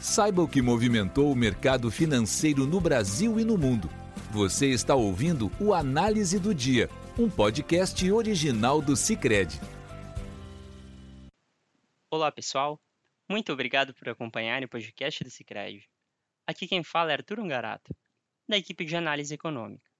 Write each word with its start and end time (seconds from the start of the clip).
Saiba 0.00 0.40
o 0.40 0.48
que 0.48 0.62
movimentou 0.62 1.30
o 1.30 1.36
mercado 1.36 1.90
financeiro 1.90 2.66
no 2.66 2.80
Brasil 2.80 3.38
e 3.38 3.44
no 3.44 3.58
mundo. 3.58 3.86
Você 4.32 4.68
está 4.70 4.94
ouvindo 4.94 5.52
o 5.60 5.74
Análise 5.74 6.38
do 6.38 6.54
Dia, 6.54 6.88
um 7.18 7.28
podcast 7.28 8.10
original 8.10 8.80
do 8.80 8.96
Cicred. 8.96 9.60
Olá, 12.10 12.32
pessoal. 12.32 12.80
Muito 13.28 13.52
obrigado 13.52 13.92
por 13.92 14.08
acompanhar 14.08 14.64
o 14.64 14.68
podcast 14.70 15.22
do 15.22 15.28
Cicred. 15.28 15.86
Aqui 16.46 16.66
quem 16.66 16.82
fala 16.82 17.10
é 17.10 17.16
Arthur 17.16 17.38
Ungarato, 17.38 17.94
da 18.48 18.56
equipe 18.56 18.86
de 18.86 18.96
análise 18.96 19.34
econômica. 19.34 19.90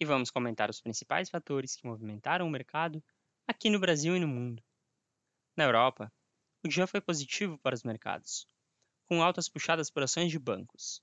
E 0.00 0.04
vamos 0.04 0.30
comentar 0.30 0.70
os 0.70 0.80
principais 0.80 1.28
fatores 1.28 1.74
que 1.74 1.88
movimentaram 1.88 2.46
o 2.46 2.50
mercado 2.50 3.02
aqui 3.48 3.68
no 3.68 3.80
Brasil 3.80 4.16
e 4.16 4.20
no 4.20 4.28
mundo. 4.28 4.62
Na 5.56 5.64
Europa, 5.64 6.08
o 6.64 6.68
dia 6.68 6.86
foi 6.86 7.00
positivo 7.00 7.58
para 7.58 7.74
os 7.74 7.82
mercados, 7.82 8.46
com 9.10 9.24
altas 9.24 9.48
puxadas 9.48 9.90
por 9.90 10.04
ações 10.04 10.30
de 10.30 10.38
bancos. 10.38 11.02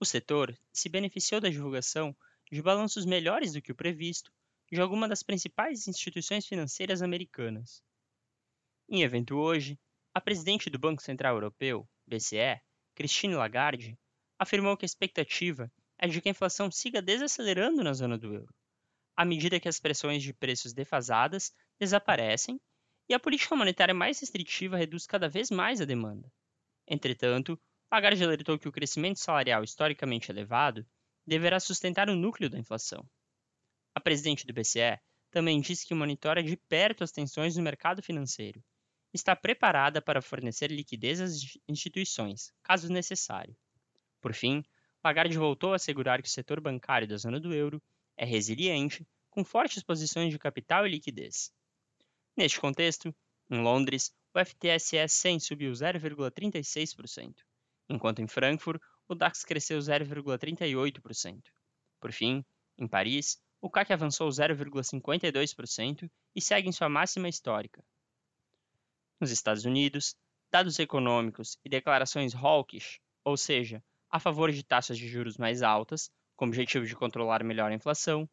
O 0.00 0.04
setor 0.06 0.58
se 0.72 0.88
beneficiou 0.88 1.42
da 1.42 1.50
divulgação 1.50 2.16
de 2.50 2.62
balanços 2.62 3.04
melhores 3.04 3.52
do 3.52 3.60
que 3.60 3.70
o 3.70 3.74
previsto 3.74 4.32
de 4.72 4.80
algumas 4.80 5.10
das 5.10 5.22
principais 5.22 5.86
instituições 5.86 6.46
financeiras 6.46 7.02
americanas. 7.02 7.82
Em 8.88 9.02
evento 9.02 9.36
hoje, 9.36 9.78
a 10.14 10.22
presidente 10.22 10.70
do 10.70 10.78
Banco 10.78 11.02
Central 11.02 11.34
Europeu, 11.34 11.86
BCE, 12.06 12.62
Christine 12.94 13.34
Lagarde, 13.34 13.98
afirmou 14.38 14.74
que 14.74 14.86
a 14.86 14.88
expectativa 14.88 15.70
é 15.98 16.08
de 16.08 16.22
que 16.22 16.30
a 16.30 16.32
inflação 16.32 16.70
siga 16.70 17.02
desacelerando 17.02 17.84
na 17.84 17.92
zona 17.92 18.16
do 18.16 18.32
euro, 18.32 18.54
à 19.14 19.22
medida 19.22 19.60
que 19.60 19.68
as 19.68 19.78
pressões 19.78 20.22
de 20.22 20.32
preços 20.32 20.72
defasadas 20.72 21.52
desaparecem 21.78 22.58
e 23.06 23.12
a 23.12 23.20
política 23.20 23.54
monetária 23.54 23.92
mais 23.92 24.18
restritiva 24.18 24.78
reduz 24.78 25.06
cada 25.06 25.28
vez 25.28 25.50
mais 25.50 25.82
a 25.82 25.84
demanda. 25.84 26.32
Entretanto, 26.86 27.58
Lagarde 27.90 28.24
alertou 28.24 28.58
que 28.58 28.68
o 28.68 28.72
crescimento 28.72 29.18
salarial 29.18 29.62
historicamente 29.62 30.30
elevado 30.30 30.86
deverá 31.26 31.58
sustentar 31.60 32.10
o 32.10 32.16
núcleo 32.16 32.50
da 32.50 32.58
inflação. 32.58 33.08
A 33.94 34.00
presidente 34.00 34.46
do 34.46 34.52
BCE 34.52 34.98
também 35.30 35.60
disse 35.60 35.86
que 35.86 35.94
monitora 35.94 36.42
de 36.42 36.56
perto 36.56 37.04
as 37.04 37.12
tensões 37.12 37.56
no 37.56 37.62
mercado 37.62 38.02
financeiro 38.02 38.62
e 39.12 39.16
está 39.16 39.34
preparada 39.36 40.02
para 40.02 40.20
fornecer 40.20 40.70
liquidez 40.70 41.20
às 41.20 41.58
instituições, 41.68 42.52
caso 42.62 42.92
necessário. 42.92 43.56
Por 44.20 44.34
fim, 44.34 44.64
Lagarde 45.04 45.38
voltou 45.38 45.72
a 45.72 45.76
assegurar 45.76 46.20
que 46.20 46.28
o 46.28 46.32
setor 46.32 46.60
bancário 46.60 47.06
da 47.06 47.16
zona 47.16 47.38
do 47.38 47.54
euro 47.54 47.80
é 48.16 48.24
resiliente, 48.24 49.06
com 49.30 49.44
fortes 49.44 49.82
posições 49.82 50.30
de 50.30 50.38
capital 50.38 50.86
e 50.86 50.90
liquidez. 50.90 51.52
Neste 52.36 52.60
contexto, 52.60 53.14
em 53.50 53.60
Londres, 53.60 54.12
o 54.34 54.44
FTSE 54.44 55.06
100 55.08 55.38
subiu 55.38 55.70
0,36%, 55.70 57.36
enquanto 57.88 58.20
em 58.20 58.26
Frankfurt 58.26 58.82
o 59.06 59.14
DAX 59.14 59.44
cresceu 59.44 59.78
0,38%. 59.78 61.40
Por 62.00 62.12
fim, 62.12 62.44
em 62.76 62.88
Paris, 62.88 63.40
o 63.60 63.70
CAC 63.70 63.92
avançou 63.92 64.28
0,52% 64.28 66.10
e 66.34 66.40
segue 66.40 66.68
em 66.68 66.72
sua 66.72 66.88
máxima 66.88 67.28
histórica. 67.28 67.84
Nos 69.20 69.30
Estados 69.30 69.64
Unidos, 69.64 70.16
dados 70.50 70.78
econômicos 70.78 71.56
e 71.64 71.68
declarações 71.68 72.34
hawkish, 72.34 73.00
ou 73.24 73.36
seja, 73.36 73.82
a 74.10 74.18
favor 74.18 74.50
de 74.50 74.64
taxas 74.64 74.98
de 74.98 75.08
juros 75.08 75.38
mais 75.38 75.62
altas, 75.62 76.10
com 76.36 76.44
o 76.44 76.48
objetivo 76.48 76.84
de 76.84 76.96
controlar 76.96 77.44
melhor 77.44 77.70
a 77.70 77.74
inflação, 77.74 78.28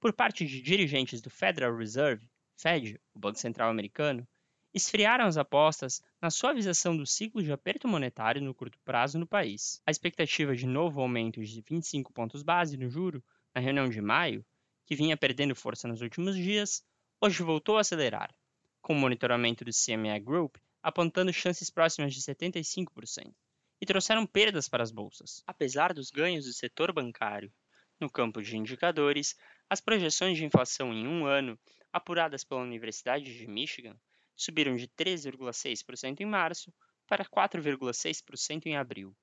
por 0.00 0.12
parte 0.12 0.44
de 0.44 0.60
dirigentes 0.60 1.22
do 1.22 1.30
Federal 1.30 1.76
Reserve, 1.76 2.28
Fed, 2.56 3.00
o 3.14 3.18
Banco 3.18 3.38
Central 3.38 3.70
americano, 3.70 4.26
esfriaram 4.74 5.24
as 5.24 5.36
apostas 5.36 6.02
na 6.20 6.30
suavização 6.30 6.96
do 6.96 7.06
ciclo 7.06 7.40
de 7.40 7.52
aperto 7.52 7.86
monetário 7.86 8.42
no 8.42 8.52
curto 8.52 8.76
prazo 8.84 9.18
no 9.18 9.26
país. 9.26 9.80
A 9.86 9.90
expectativa 9.92 10.56
de 10.56 10.66
novo 10.66 11.00
aumento 11.00 11.40
de 11.40 11.60
25 11.60 12.12
pontos 12.12 12.42
base 12.42 12.76
no 12.76 12.90
juro 12.90 13.22
na 13.54 13.60
reunião 13.60 13.88
de 13.88 14.00
maio, 14.00 14.44
que 14.84 14.96
vinha 14.96 15.16
perdendo 15.16 15.54
força 15.54 15.86
nos 15.86 16.02
últimos 16.02 16.34
dias, 16.36 16.84
hoje 17.20 17.42
voltou 17.44 17.78
a 17.78 17.82
acelerar, 17.82 18.34
com 18.82 18.92
o 18.94 18.96
monitoramento 18.96 19.64
do 19.64 19.70
CME 19.70 20.18
Group 20.18 20.56
apontando 20.82 21.32
chances 21.32 21.70
próximas 21.70 22.12
de 22.12 22.20
75%, 22.20 23.32
e 23.80 23.86
trouxeram 23.86 24.26
perdas 24.26 24.68
para 24.68 24.82
as 24.82 24.90
bolsas. 24.90 25.42
Apesar 25.46 25.94
dos 25.94 26.10
ganhos 26.10 26.44
do 26.44 26.52
setor 26.52 26.92
bancário 26.92 27.50
no 27.98 28.10
campo 28.10 28.42
de 28.42 28.56
indicadores, 28.56 29.34
as 29.70 29.80
projeções 29.80 30.36
de 30.36 30.44
inflação 30.44 30.92
em 30.92 31.06
um 31.06 31.24
ano, 31.24 31.58
apuradas 31.90 32.44
pela 32.44 32.60
Universidade 32.60 33.34
de 33.34 33.46
Michigan, 33.46 33.96
subiram 34.36 34.76
de 34.76 34.88
3,6% 34.88 36.20
em 36.20 36.26
março 36.26 36.72
para 37.06 37.24
4,6% 37.24 38.66
em 38.66 38.76
abril. 38.76 39.16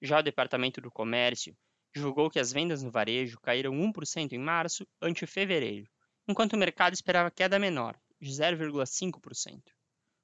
Já 0.00 0.18
o 0.18 0.22
Departamento 0.22 0.80
do 0.80 0.90
Comércio 0.90 1.56
divulgou 1.94 2.30
que 2.30 2.40
as 2.40 2.52
vendas 2.52 2.82
no 2.82 2.90
varejo 2.90 3.38
caíram 3.40 3.72
1% 3.72 4.32
em 4.32 4.38
março 4.38 4.86
ante 5.00 5.26
fevereiro, 5.26 5.88
enquanto 6.26 6.54
o 6.54 6.58
mercado 6.58 6.94
esperava 6.94 7.30
queda 7.30 7.58
menor, 7.58 8.00
de 8.20 8.30
0,5%. 8.30 9.62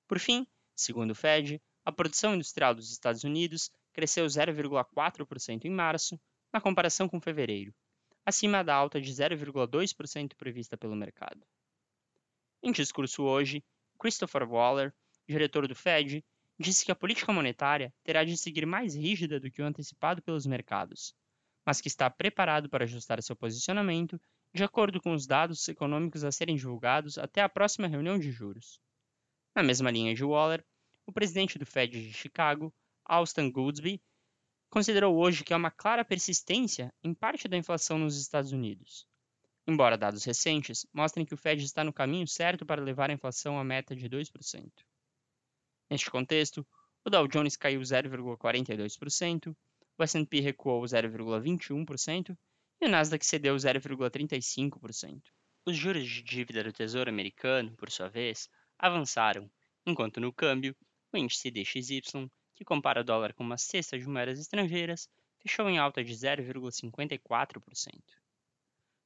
Por 0.07 0.19
fim, 0.19 0.47
segundo 0.75 1.11
o 1.11 1.15
Fed, 1.15 1.61
a 1.85 1.93
produção 1.93 2.35
industrial 2.35 2.75
dos 2.75 2.91
Estados 2.91 3.25
Unidos 3.25 3.71
cresceu 3.93 4.25
0,4% 4.27 5.65
em 5.65 5.71
março, 5.71 6.21
na 6.53 6.61
comparação 6.61 7.09
com 7.09 7.21
fevereiro, 7.21 7.75
acima 8.25 8.65
da 8.65 8.75
alta 8.75 9.01
de 9.01 9.11
0,2% 9.13 10.35
prevista 10.37 10.77
pelo 10.77 10.97
mercado. 10.97 11.47
Em 12.63 12.73
discurso 12.73 13.23
hoje, 13.23 13.63
Christopher 13.99 14.49
Waller, 14.49 14.95
diretor 15.29 15.67
do 15.67 15.75
Fed, 15.75 16.25
disse 16.59 16.85
que 16.85 16.93
a 16.93 16.97
política 16.97 17.33
monetária 17.33 17.93
terá 18.03 18.25
de 18.25 18.37
seguir 18.37 18.67
mais 18.67 18.95
rígida 18.95 19.39
do 19.39 19.51
que 19.51 19.61
o 19.61 19.65
antecipado 19.65 20.23
pelos 20.23 20.47
mercados, 20.47 21.15
mas 21.67 21.81
que 21.81 21.89
está 21.89 22.09
preparado 22.09 22.69
para 22.69 22.85
ajustar 22.85 23.23
seu 23.23 23.37
posicionamento 23.37 24.21
de 24.55 24.65
acordo 24.65 25.01
com 25.01 25.13
os 25.13 25.27
dados 25.27 25.69
econômicos 25.69 26.25
a 26.25 26.33
serem 26.33 26.57
divulgados 26.57 27.19
até 27.19 27.43
a 27.43 27.49
próxima 27.49 27.87
reunião 27.87 28.19
de 28.19 28.31
juros. 28.31 28.81
Na 29.55 29.63
mesma 29.63 29.91
linha 29.91 30.15
de 30.15 30.25
Waller, 30.25 30.65
o 31.07 31.13
presidente 31.13 31.59
do 31.59 31.67
Fed 31.67 31.93
de 31.93 32.13
Chicago, 32.13 32.75
Austin 33.05 33.51
Goodsby, 33.51 34.01
considerou 34.71 35.17
hoje 35.17 35.45
que 35.45 35.53
há 35.53 35.57
uma 35.57 35.71
clara 35.71 36.05
persistência 36.05 36.93
em 37.03 37.15
parte 37.15 37.49
da 37.49 37.57
inflação 37.57 37.99
nos 37.99 38.19
Estados 38.21 38.53
Unidos, 38.53 39.07
embora 39.69 39.99
dados 39.99 40.25
recentes 40.25 40.87
mostrem 40.95 41.27
que 41.27 41.35
o 41.35 41.37
Fed 41.37 41.63
está 41.63 41.85
no 41.85 41.93
caminho 41.93 42.27
certo 42.27 42.65
para 42.65 42.83
levar 42.83 43.11
a 43.11 43.13
inflação 43.13 43.59
à 43.59 43.63
meta 43.63 43.95
de 43.95 44.09
2%. 44.09 44.73
Neste 45.91 46.11
contexto, 46.11 46.67
o 47.05 47.11
Dow 47.11 47.29
Jones 47.29 47.55
caiu 47.55 47.83
0,42%, 47.83 49.55
o 49.99 50.03
S&P 50.03 50.41
recuou 50.41 50.83
0,21% 50.85 52.35
e 52.81 52.87
o 52.87 52.89
Nasdaq 52.89 53.27
cedeu 53.27 53.55
0,35%. 53.57 55.21
Os 55.67 55.77
juros 55.77 56.09
de 56.09 56.23
dívida 56.23 56.65
do 56.65 56.73
Tesouro 56.73 57.11
Americano, 57.11 57.77
por 57.77 57.91
sua 57.91 58.09
vez, 58.09 58.49
avançaram, 58.79 59.51
enquanto 59.85 60.19
no 60.19 60.33
câmbio, 60.33 60.75
o 61.13 61.19
índice 61.19 61.51
DXY, 61.51 62.31
que 62.55 62.65
compara 62.65 63.03
o 63.03 63.05
dólar 63.05 63.35
com 63.35 63.45
uma 63.45 63.59
cesta 63.59 63.99
de 63.99 64.09
moedas 64.09 64.39
estrangeiras, 64.39 65.11
fechou 65.43 65.69
em 65.69 65.79
alta 65.79 66.03
de 66.03 66.15
0,54%. 66.15 68.28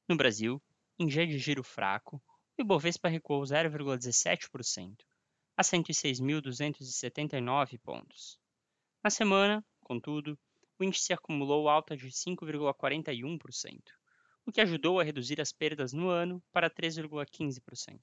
No 0.05 0.17
Brasil, 0.17 0.61
em 0.99 1.07
dia 1.07 1.25
de 1.25 1.39
giro 1.39 1.63
fraco, 1.63 2.21
o 2.57 2.61
Ibovespa 2.61 3.07
recuou 3.07 3.41
0,17%, 3.41 4.97
a 5.55 5.63
106.279 5.63 7.79
pontos. 7.79 8.37
Na 9.01 9.09
semana, 9.09 9.65
contudo, 9.79 10.37
o 10.77 10.83
índice 10.83 11.13
acumulou 11.13 11.69
alta 11.69 11.95
de 11.95 12.09
5,41%, 12.09 13.81
o 14.45 14.51
que 14.51 14.59
ajudou 14.59 14.99
a 14.99 15.05
reduzir 15.05 15.39
as 15.39 15.53
perdas 15.53 15.93
no 15.93 16.09
ano 16.09 16.43
para 16.51 16.69
3,15%. 16.69 17.97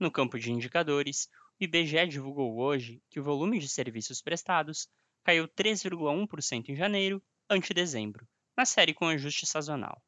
No 0.00 0.10
campo 0.10 0.40
de 0.40 0.50
indicadores, 0.50 1.28
o 1.60 1.62
IBGE 1.62 2.08
divulgou 2.08 2.58
hoje 2.58 3.00
que 3.08 3.20
o 3.20 3.24
volume 3.24 3.60
de 3.60 3.68
serviços 3.68 4.20
prestados 4.20 4.88
caiu 5.22 5.46
3,1% 5.46 6.68
em 6.68 6.74
janeiro 6.74 7.22
ante 7.48 7.72
dezembro, 7.72 8.26
na 8.56 8.64
série 8.64 8.92
com 8.92 9.06
ajuste 9.06 9.46
sazonal 9.46 10.02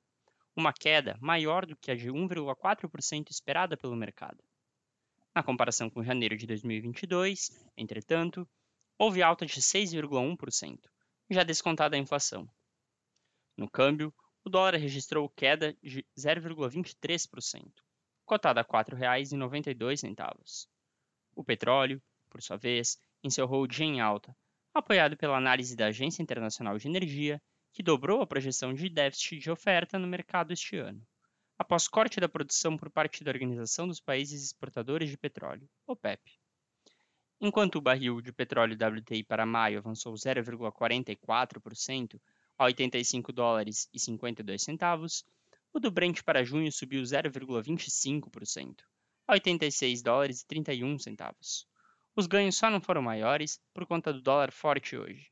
uma 0.58 0.72
queda 0.72 1.16
maior 1.20 1.64
do 1.64 1.76
que 1.76 1.88
a 1.88 1.94
de 1.94 2.10
1,4% 2.10 3.30
esperada 3.30 3.76
pelo 3.76 3.94
mercado. 3.94 4.42
Na 5.32 5.40
comparação 5.40 5.88
com 5.88 6.02
janeiro 6.02 6.36
de 6.36 6.48
2022, 6.48 7.50
entretanto, 7.76 8.44
houve 8.98 9.22
alta 9.22 9.46
de 9.46 9.62
6,1%, 9.62 10.80
já 11.30 11.44
descontada 11.44 11.94
a 11.94 11.98
inflação. 11.98 12.50
No 13.56 13.70
câmbio, 13.70 14.12
o 14.44 14.50
dólar 14.50 14.74
registrou 14.74 15.28
queda 15.28 15.76
de 15.80 16.04
0,23%, 16.18 17.72
cotada 18.26 18.60
a 18.60 18.64
R$ 18.64 18.68
4,92. 18.68 20.66
O 21.36 21.44
petróleo, 21.44 22.02
por 22.28 22.42
sua 22.42 22.56
vez, 22.56 22.98
encerrou 23.22 23.62
o 23.62 23.68
dia 23.68 23.86
em 23.86 24.00
alta, 24.00 24.36
apoiado 24.74 25.16
pela 25.16 25.36
análise 25.36 25.76
da 25.76 25.86
Agência 25.86 26.20
Internacional 26.20 26.76
de 26.78 26.88
Energia 26.88 27.40
que 27.72 27.82
dobrou 27.82 28.20
a 28.20 28.26
projeção 28.26 28.74
de 28.74 28.88
déficit 28.88 29.38
de 29.38 29.50
oferta 29.50 29.98
no 29.98 30.06
mercado 30.06 30.52
este 30.52 30.76
ano, 30.76 31.04
após 31.58 31.88
corte 31.88 32.20
da 32.20 32.28
produção 32.28 32.76
por 32.76 32.90
parte 32.90 33.24
da 33.24 33.30
Organização 33.30 33.86
dos 33.86 34.00
Países 34.00 34.42
Exportadores 34.42 35.10
de 35.10 35.16
Petróleo, 35.16 35.68
OPEP. 35.86 36.38
Enquanto 37.40 37.76
o 37.76 37.80
barril 37.80 38.20
de 38.20 38.32
petróleo 38.32 38.76
WTI 38.76 39.22
para 39.22 39.46
maio 39.46 39.78
avançou 39.78 40.12
0,44% 40.14 42.20
a 42.58 42.64
85 42.64 43.32
dólares 43.32 43.88
e 43.92 44.00
52 44.00 44.60
centavos, 44.60 45.24
o 45.72 45.78
do 45.78 45.90
Brent 45.90 46.22
para 46.22 46.44
junho 46.44 46.72
subiu 46.72 47.02
0,25% 47.02 48.82
a 49.28 49.34
86 49.34 50.02
dólares 50.02 50.40
e 50.40 50.46
31 50.46 50.98
centavos. 50.98 51.68
Os 52.16 52.26
ganhos 52.26 52.56
só 52.56 52.70
não 52.70 52.80
foram 52.80 53.02
maiores 53.02 53.60
por 53.72 53.86
conta 53.86 54.12
do 54.12 54.20
dólar 54.20 54.50
forte 54.50 54.96
hoje. 54.96 55.30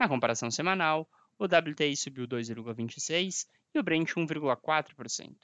Na 0.00 0.08
comparação 0.08 0.50
semanal, 0.50 1.08
o 1.38 1.44
WTI 1.44 1.96
subiu 1.96 2.26
2,26% 2.26 3.46
e 3.74 3.78
o 3.78 3.82
Brent 3.82 4.10
1,4%. 4.10 5.36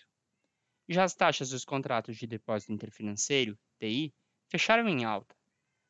Já 0.89 1.05
as 1.05 1.15
taxas 1.15 1.51
dos 1.51 1.65
contratos 1.65 2.17
de 2.17 2.27
depósito 2.27 2.73
interfinanceiro, 2.73 3.59
TI, 3.79 4.13
fecharam 4.51 4.89
em 4.89 5.05
alta. 5.05 5.35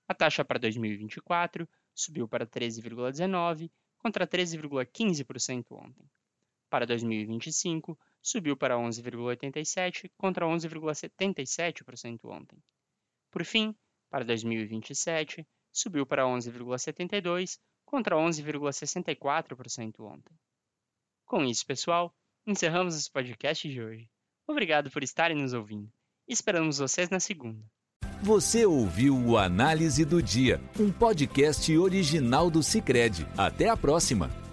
A 0.06 0.14
taxa 0.14 0.44
para 0.44 0.58
2024 0.58 1.68
subiu 1.94 2.28
para 2.28 2.46
13,19% 2.46 3.70
contra 3.98 4.26
13,15% 4.26 5.64
ontem. 5.72 6.08
Para 6.68 6.86
2025, 6.86 7.98
subiu 8.20 8.56
para 8.56 8.76
11,87% 8.76 10.10
contra 10.16 10.44
11,77% 10.44 12.24
ontem. 12.24 12.58
Por 13.30 13.44
fim, 13.44 13.74
para 14.10 14.24
2027, 14.24 15.46
subiu 15.72 16.06
para 16.06 16.24
11,72% 16.24 17.58
contra 17.84 18.16
11,64% 18.16 20.00
ontem. 20.00 20.32
Com 21.24 21.44
isso, 21.44 21.66
pessoal, 21.66 22.14
encerramos 22.46 22.94
esse 22.96 23.10
podcast 23.10 23.68
de 23.68 23.82
hoje. 23.82 24.08
Obrigado 24.46 24.90
por 24.90 25.02
estarem 25.02 25.36
nos 25.36 25.52
ouvindo. 25.52 25.90
Esperamos 26.28 26.78
vocês 26.78 27.08
na 27.10 27.20
segunda. 27.20 27.64
Você 28.22 28.64
ouviu 28.64 29.16
o 29.16 29.36
Análise 29.36 30.04
do 30.04 30.22
Dia, 30.22 30.60
um 30.78 30.90
podcast 30.90 31.76
original 31.76 32.50
do 32.50 32.62
Cicred. 32.62 33.26
Até 33.36 33.68
a 33.68 33.76
próxima! 33.76 34.43